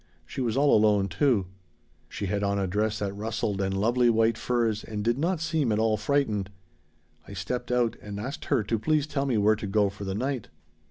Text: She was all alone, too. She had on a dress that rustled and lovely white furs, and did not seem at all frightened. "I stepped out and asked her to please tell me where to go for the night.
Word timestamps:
She 0.25 0.41
was 0.41 0.57
all 0.57 0.75
alone, 0.75 1.09
too. 1.09 1.45
She 2.09 2.25
had 2.25 2.41
on 2.41 2.57
a 2.57 2.65
dress 2.65 2.97
that 2.97 3.13
rustled 3.15 3.61
and 3.61 3.79
lovely 3.79 4.09
white 4.09 4.35
furs, 4.35 4.83
and 4.83 5.03
did 5.03 5.19
not 5.19 5.39
seem 5.39 5.71
at 5.71 5.77
all 5.77 5.95
frightened. 5.95 6.49
"I 7.27 7.33
stepped 7.33 7.71
out 7.71 7.97
and 8.01 8.19
asked 8.19 8.45
her 8.45 8.63
to 8.63 8.79
please 8.79 9.05
tell 9.05 9.27
me 9.27 9.37
where 9.37 9.55
to 9.55 9.67
go 9.67 9.91
for 9.91 10.03
the 10.03 10.15
night. 10.15 10.49